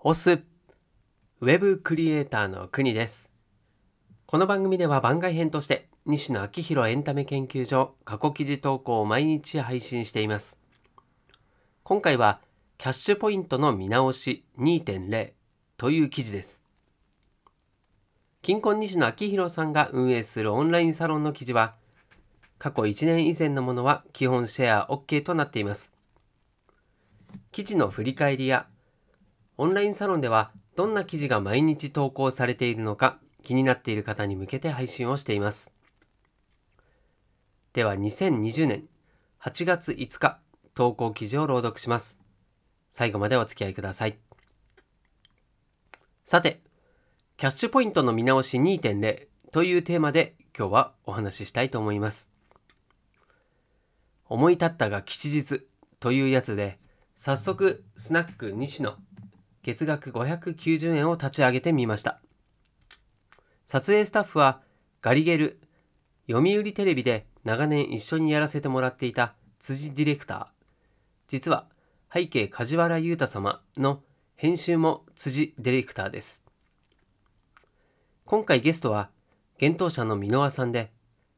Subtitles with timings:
[0.00, 3.32] オス、ウェブクリエイターの国です。
[4.26, 10.60] この番組では番外編として、西野昭弘エンタメ研究所過去記事投稿を毎日配信しています。
[11.82, 12.40] 今回は、
[12.78, 15.32] キャッシュポイントの見直し2.0
[15.76, 16.62] という記事です。
[18.40, 21.74] 金婚西野昭弘さんが運営するオンラインサロンの記事は、
[22.60, 25.92] 過去1年以前のものは基本シェア OK となっています。
[27.50, 28.68] 記事の振り返りや
[29.60, 35.72] オンラインサロンではどんな記事が毎日投稿されているのか気になっている方に向けて配信をしています。
[37.72, 38.84] では2020年
[39.42, 40.38] 8月5日
[40.74, 42.20] 投稿記事を朗読します。
[42.92, 44.16] 最後までお付き合いください。
[46.24, 46.60] さて、
[47.36, 52.28] キャッシュポイントの見直し2.0というテーマで今日はお話ししたいと思います。
[54.28, 55.66] 思い立ったが吉日
[55.98, 56.78] というやつで
[57.16, 58.96] 早速スナック西野
[59.68, 62.22] 月額590円を立ち上げてみました。
[63.66, 64.62] 撮影スタッフは
[65.02, 65.60] ガリゲル、
[66.26, 70.46] 読売テレビで長年一緒にやらせてもらっていた辻ディレクター。
[71.26, 71.66] 実は
[72.10, 74.00] 背景梶原裕太様の
[74.36, 76.44] 編集も辻ディレクターです。
[78.24, 79.10] 今回ゲストは
[79.60, 80.92] 幻冬舎の箕輪さんで、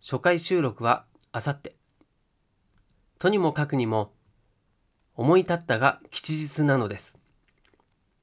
[0.00, 1.74] 初回収録はあさって。
[3.18, 4.12] とにもかくにも
[5.16, 7.21] 思い立ったが吉日なのです。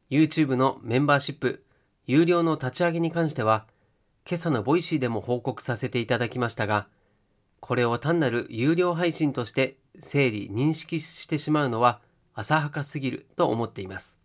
[0.10, 1.64] YouTube のメンバーシップ、
[2.08, 3.68] 有料の立ち上げに関しては、
[4.28, 6.88] 今朝の Voicy でも報告させていただきましたが、
[7.60, 12.02] これを単なる有料配信として整理、認識してしまうのは
[12.34, 14.20] 浅はかすぎると思っています。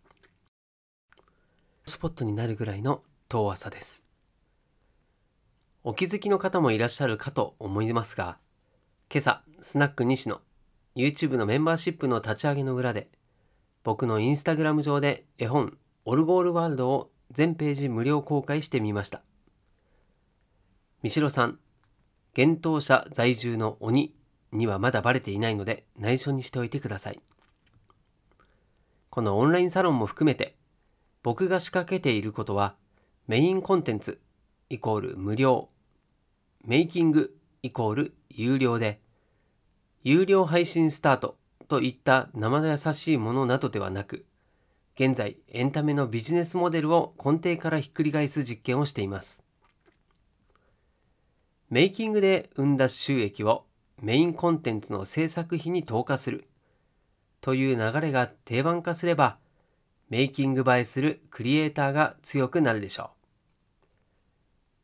[1.85, 4.03] スポットになるぐらいの遠浅です。
[5.83, 8.39] お気づきの方もいらっしゃるかと思いますが、
[9.11, 10.41] 今朝、スナック西野、
[10.95, 13.07] YouTube のメンバーシップの立ち上げの裏で、
[13.85, 19.21] 僕のインスタグラム上で絵本オルゴールワールドを全ページ無料公開してみました。
[21.03, 21.59] 三代さん、
[22.35, 24.15] 幻冬者在住の鬼
[24.51, 27.19] にはまだバレていないので内緒にしておいてください。
[29.11, 30.55] このオンラインサロンも含めて
[31.21, 32.75] 僕が仕掛けていることは
[33.27, 34.19] メインコンテンツ
[34.69, 35.69] イコール無料、
[36.63, 38.99] メイキングイコール有料で、
[40.03, 41.37] 有料配信スタート
[41.67, 44.25] といった生優しいものなどではなく、
[44.95, 49.43] 現在エンタメのビジネスモデルを根底からひっくり返す実験をしています。
[51.69, 53.65] メイキングで生んだ収益を
[54.01, 56.47] メインコンテンツの制作費に投下する
[57.41, 59.37] という流れが定番化すれば、
[60.09, 63.09] メイキング映えするクリエイターが強くなるでしょう。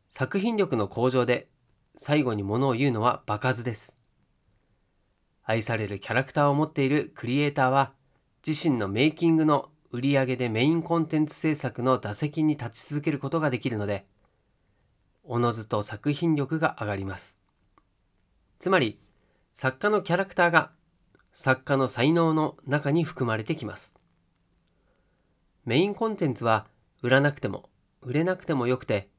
[0.09, 1.47] 作品力の向上で
[1.97, 3.95] 最後にものを言うのは場数です。
[5.43, 7.93] 愛されるキャラクターを持っているクリエイターは
[8.45, 14.05] 自身のメイキングの売り上げでメインコンテンツ制作の打席に立ち続けることができるので、
[15.23, 17.37] おのずと作品力が上がります。
[18.59, 18.99] つまり、
[19.53, 20.71] 作家のキャラクターが
[21.33, 23.95] 作家の才能の中に含まれてきます。
[25.65, 26.67] メインコンテンツは
[27.01, 27.69] 売らなくても
[28.01, 29.09] 売れなくてもよくて、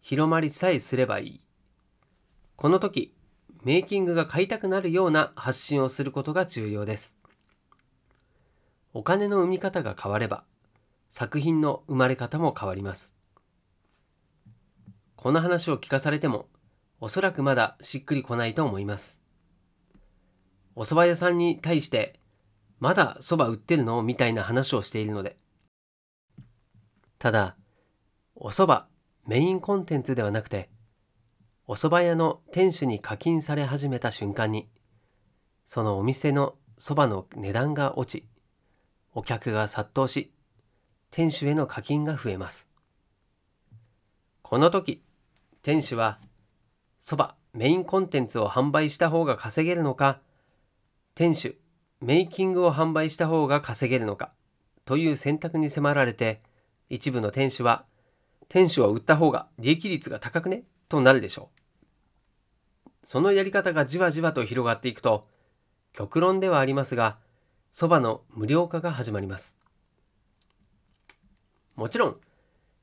[0.00, 1.40] 広まりさえすればいい。
[2.56, 3.14] この時、
[3.64, 7.16] メイキングが買いたくなるような発信をすることが重要です。
[8.92, 10.44] お金の生み方が変われば、
[11.10, 13.14] 作品の生まれ方も変わります。
[15.14, 16.48] この話を聞かされても、
[17.00, 19.20] おそらくまだしっくりこないと思います。
[20.74, 22.18] お蕎麦屋さんに対して、
[22.80, 24.02] まだ蕎麦売ってるの？
[24.02, 25.36] みたいな話をしているので。
[27.20, 27.56] ただ、
[28.34, 28.86] お蕎麦
[29.24, 30.68] メインコンテンツではなくて、
[31.68, 34.68] お蕎麦屋の店主に課金され始めた瞬間に、
[35.64, 38.26] そのお店の蕎麦の値段が落ち、
[39.14, 40.32] お客が殺到し、
[41.12, 42.66] 店主への課金が増えます。
[44.42, 45.02] この時、
[45.62, 46.18] 店主は、
[47.00, 50.20] 蕎麦メインコンテンツを販売した方が稼げるのか、
[51.14, 51.56] 店主
[52.00, 54.32] メイキングを販売した方が稼げるのか、
[54.84, 56.42] という選択に迫られて、
[56.90, 57.84] 一部の店主は、
[58.48, 60.64] 店主を売った方が利益率が高くね？
[60.92, 63.06] となるでしょう。
[63.06, 65.26] そのやり方がじわじわと広がっていくと、
[65.92, 67.18] 極論ではありますが、
[67.72, 69.56] 蕎麦の無料化が始まります。
[71.74, 72.20] もちろん、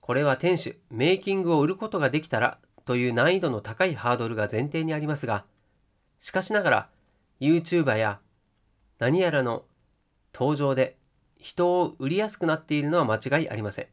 [0.01, 5.45] これは店主、メイキングを売ることができたらという難易度の高いハードルが前提にありますが、
[6.19, 6.89] しかしながら、
[7.39, 8.19] YouTuber や
[8.97, 9.63] 何やらの
[10.33, 10.97] 登場で
[11.37, 13.87] 人を売りやすくなっているのは間違いありません。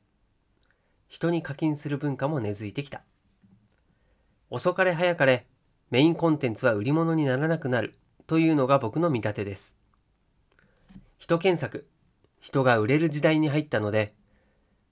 [1.06, 3.02] 人に課金する文化も根付いてきた。
[4.48, 5.46] 遅かれ早かれ
[5.90, 7.94] メインコンテンツは売り物にならなくなる
[8.26, 9.76] というのが僕の見立てです。
[11.18, 11.88] 人検索、
[12.40, 14.14] 人が売れる時代に入ったので、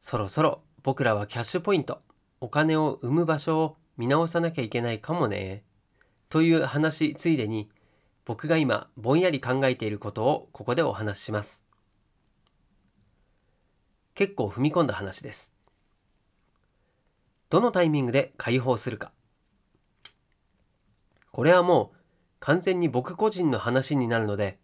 [0.01, 2.01] そろそろ僕らはキャッシュポイント、
[2.41, 5.62] お金を生む場所を見直さなきゃいけないかもね。
[6.29, 7.71] という話ついでに、
[8.25, 11.65] 僕が今ぼんやり考えていることをここでお話しします。
[14.15, 15.53] 結構踏み込んだ話です。
[17.50, 19.12] どのタイミングで解放するか。
[21.35, 21.97] これはもう
[22.39, 24.61] 完全に僕個人の話になるので、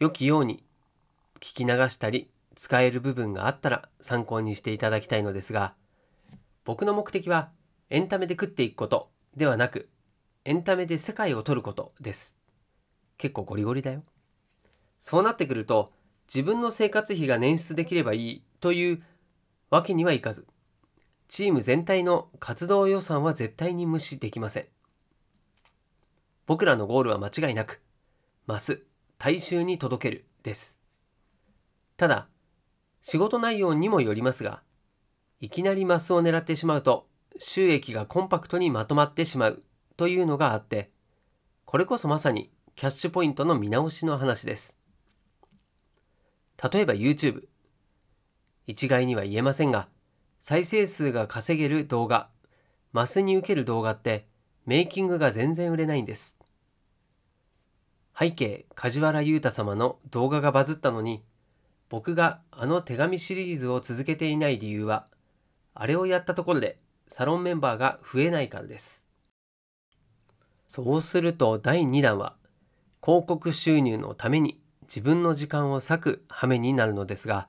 [0.00, 0.64] 良きように
[1.38, 5.74] 聞き流したり使える部分があったら参考にしていただきたいのですが、
[6.64, 7.50] 僕の目的は
[7.90, 9.88] エンタメで食っていくことではなく、
[10.44, 12.36] エンタメで世界を取ることです。
[13.16, 14.02] 結構ゴリゴリだよ。
[14.98, 15.92] そうなってくると、
[16.26, 18.98] 自分の生活費が捻出できればいいという
[19.70, 20.44] わけにはいかず、
[21.28, 24.66] チーム全体の活動予算は絶対に無視できません。
[26.46, 27.80] 僕らのゴールは間違いなく、
[28.46, 28.84] マス、
[29.18, 30.76] 大衆に届けるです。
[31.96, 32.28] ただ、
[33.02, 34.62] 仕事内容にもよりますが、
[35.40, 37.08] いきなりマスを狙ってしまうと
[37.38, 39.62] 収益がコンパクトにまとまってしまう
[39.96, 40.90] というのがあって、
[41.64, 44.76] これこそまさにキャッシュポイントの見直しの話です。
[46.72, 47.48] 例えば YouTube。
[48.66, 49.88] 一概には言えませんが、
[50.40, 52.28] 再生数が稼げる動画、
[52.92, 54.26] マスに受ける動画って
[54.64, 56.35] メイキングが全然売れないんです。
[58.18, 61.22] 背景梶原裕太様の動画がバズったのに、
[61.90, 65.06] 僕があの手紙シリーズを続けていない理由は、
[65.74, 66.78] あれをやったところで
[67.08, 69.04] サロンメンバーが増えないからです。
[70.66, 72.36] そうすると第2弾は
[73.04, 77.48] 広告収入のために自分の時間を割く羽目になるのですが、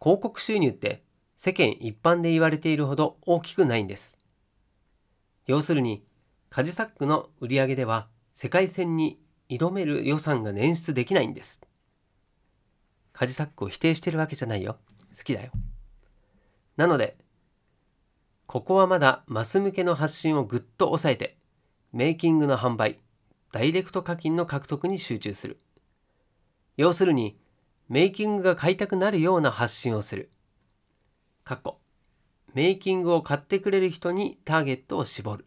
[0.00, 1.02] 広告収入って
[1.36, 4.16] 世間一般で言われているほど大きくないんです。
[5.46, 6.02] 要するに、
[6.48, 11.60] カジサックの売り上げでは世界戦に挑める予算が捻出できないんです。
[13.12, 14.78] カジサックを否定してるわけじゃないよ。
[15.16, 15.52] 好きだよ。
[16.76, 17.16] なので、
[18.46, 21.36] ここはまだマス向けの発信をぐっと抑えて、
[21.92, 22.98] メイキングの販売、
[23.52, 25.58] ダイレクト課金の獲得に集中する。
[26.76, 27.38] 要するに、
[27.88, 30.30] メイキングが買いたくなるような発信をする。
[31.44, 31.80] かっこ。
[32.52, 35.46] メイキングを買ってくれる人にターゲットを絞る。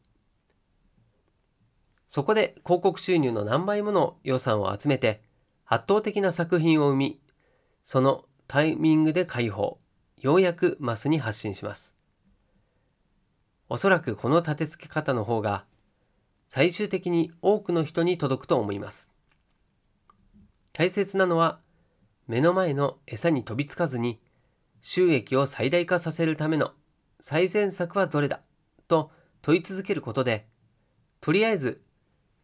[2.10, 5.22] そこで広告収入の何倍もの予算を集めて、
[5.66, 7.22] 圧倒的な作品を生み、
[7.84, 9.78] そのタイミングで解放、
[10.18, 11.96] ようやくマスに発信します。
[13.70, 15.64] おそらくこの立て付け方の方が
[16.48, 19.12] 最終的に多くの人に届くと思います。
[20.74, 21.60] 大切なのは
[22.26, 24.20] 目の前の餌に飛びつかずに
[24.82, 26.72] 収益を最大化させるための
[27.22, 28.42] 最善策はどれだ
[28.88, 29.12] と
[29.44, 30.48] 問い続けることで
[31.22, 31.82] とりあえず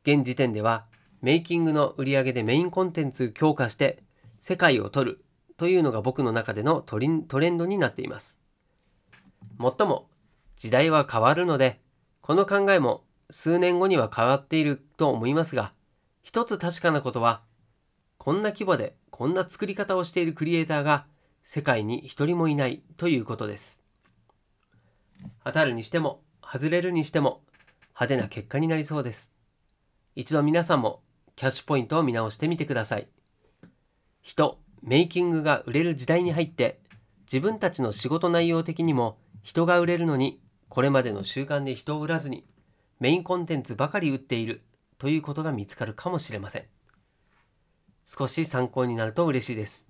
[0.06, 0.86] 現時点では
[1.22, 4.04] メイキングの売り上げでメインコンテンツ強化して
[4.40, 5.26] 世界を取る
[5.58, 8.38] というのが僕の中でのトレンドになっています。
[9.58, 10.08] もっとも
[10.58, 11.80] 時代は変わるので、
[12.22, 15.74] この考えも数年後には変わっていると思いますが、
[16.22, 17.42] 一つ確かなことは、
[18.18, 21.06] こんな規模でこんな作り方をしているクリエイターが
[21.44, 23.82] 世界に一人もいないということです。
[25.44, 27.42] 当たるにしても、外れるにしても、
[27.90, 29.35] 派手な結果になりそうです。
[30.16, 31.04] 一度皆さんも
[31.36, 33.10] キャッシュポイントを見直してみてください。
[34.22, 36.80] 人、メイキングが売れる時代に入って、
[37.24, 42.46] 自分たちの仕事内容的にも人が売れるのに、これまでの習慣で人を売らずに、
[43.00, 44.62] メインコンテンツばかり売っている
[44.98, 46.66] ということが見つかるかもしれません。
[48.06, 49.88] 少し参考になると嬉しいです。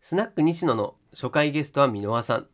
[0.00, 2.46] スナック西野の初回ゲストは箕輪さん。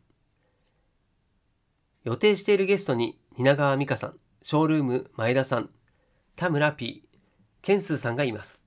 [2.03, 5.69] 予定しているゲストに蜷川美香さん、ショールーム前田さん、
[6.37, 7.07] 田村 P、
[7.61, 8.61] ケンスーさんがいます。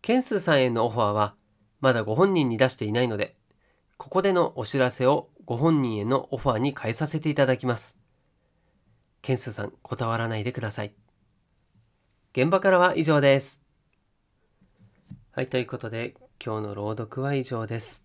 [0.00, 1.34] ケンスーさんへのオファーは
[1.82, 3.36] まだご本人に出していないので、
[3.98, 7.98] ここでのお知らせをご本人へのオファーに変えさせていただきます。
[9.20, 10.94] ケンスーさん、断らないでください。
[12.32, 13.60] 現場からは以上です。
[15.32, 18.02] はい、ということで、今日の朗読は以上です。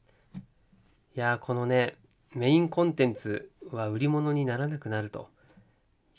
[1.16, 1.96] いや、このね、
[2.36, 5.30] メインコンテンツは売り物にならなくなると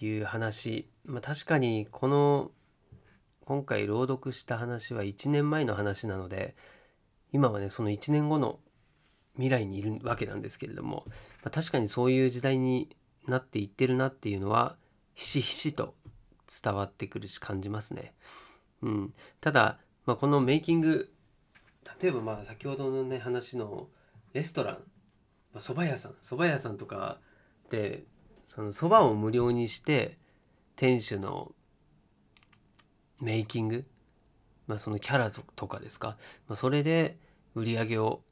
[0.01, 2.51] いう話、まあ、確かにこの
[3.45, 6.57] 今回朗読した話は1年前の話なので
[7.33, 8.59] 今はねその1年後の
[9.35, 11.13] 未来にいるわけなんですけれども、ま
[11.49, 12.97] あ、確かにそういう時代に
[13.27, 14.77] なっていってるなっていうのは
[15.15, 15.95] ひしひしと
[16.63, 18.15] 伝わってくるし感じますね。
[18.83, 21.11] うん、ただ、まあ、このメイキング
[22.01, 23.89] 例えばまあ先ほどのね話の
[24.33, 24.81] レストラン、ま
[25.55, 27.19] あ、蕎麦屋さん蕎麦屋さんとか
[27.71, 28.05] で
[28.47, 30.19] その蕎麦を無料にして
[30.77, 31.53] 店主の
[33.21, 33.85] メイキング、
[34.67, 36.17] まあ、そのキャラとかですか、
[36.49, 37.19] まあ、それで
[37.55, 38.23] 売り上げを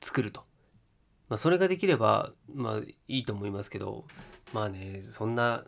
[0.00, 0.44] 作ると。
[1.28, 4.04] まあ、それができれば、まあいいと思いますけど、
[4.52, 5.64] まあね、そんな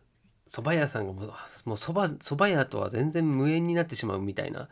[0.48, 1.36] 蕎麦屋さんがもう、もう
[1.76, 4.68] 蕎麦、蕎麦屋とは全然無縁になってしまうみたいな。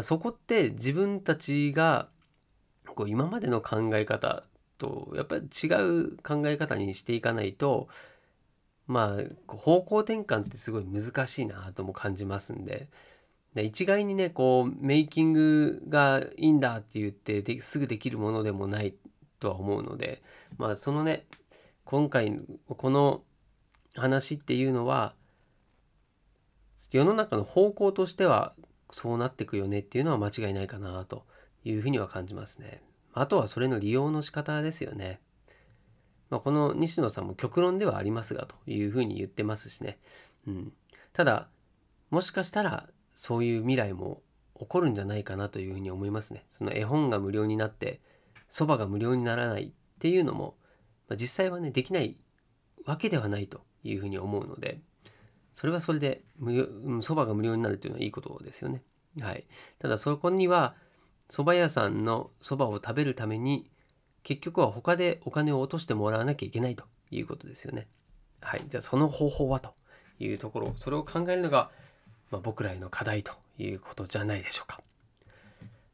[0.00, 2.08] そこって自分たちが
[2.86, 4.44] こう今までの考え方
[4.78, 7.88] とやっぱり違う考え方にしていかないと
[8.92, 12.88] まあ方向転換ってすごい難しいなとも感じますんで
[13.54, 18.94] で一概にねこうメイキングがいいんだって言ってですぐできるものでもない
[19.40, 20.22] とは思うので
[20.58, 21.24] まあそのね
[21.84, 23.22] 今回この
[23.96, 25.14] 話っていうのは
[26.90, 28.54] 世の中の方向としては
[28.90, 31.24] そうなってくよねっていうのは間違いないかなと
[31.64, 32.82] いうふうには感じますね。
[33.14, 35.20] あとはそれの利用の仕方ですよね。
[36.32, 39.98] まあ、この西野さんも極論ではありますがというふうに言ってますしね。
[40.46, 40.72] うん、
[41.12, 41.50] ただ
[42.08, 44.22] もしかしたらそういう未来も
[44.58, 46.46] 起こるんじゃないかなというふうに思いますね。
[46.50, 48.00] その絵本が無料になって
[48.48, 50.56] そばが無料にならないっていうのも、
[51.06, 52.16] まあ、実際はねできない
[52.86, 54.80] わけではないというふうに思うので
[55.52, 56.24] それはそれで
[57.02, 58.82] そばが無料になるっていうのはいいことですよね。
[59.20, 59.44] はい。
[59.80, 60.76] ただそこには
[61.28, 63.70] 蕎麦屋さんの蕎麦を食べるために
[64.22, 67.88] 結局は他でお金を落としてもらわなきゃいけないということですよね。
[68.40, 68.64] はい。
[68.68, 69.74] じゃあその方法はと
[70.18, 71.70] いうところ、それを考えるのが、
[72.30, 74.80] まあ、僕らへの課題ということじゃないでしょうか。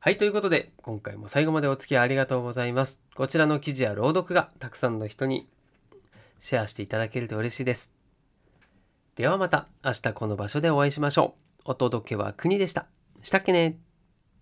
[0.00, 0.16] はい。
[0.16, 3.00] ということで、今回も最後までお付き合いありがとうございます。
[3.14, 5.48] こちらの記事や朗読がたくさんの人に
[6.38, 7.92] シェアしていただけると嬉しいです。
[9.16, 11.34] ではまた明日この場所でお会いしましょ
[11.66, 11.70] う。
[11.72, 12.86] お届けは国でした。
[13.22, 13.87] したっけね